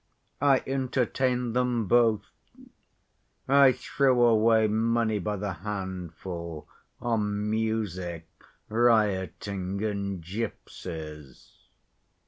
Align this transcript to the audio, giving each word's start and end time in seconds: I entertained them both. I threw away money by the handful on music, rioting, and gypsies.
I 0.41 0.63
entertained 0.65 1.55
them 1.55 1.85
both. 1.87 2.23
I 3.47 3.71
threw 3.71 4.19
away 4.23 4.67
money 4.67 5.19
by 5.19 5.35
the 5.35 5.53
handful 5.53 6.67
on 6.99 7.47
music, 7.51 8.25
rioting, 8.67 9.83
and 9.83 10.23
gypsies. 10.23 11.51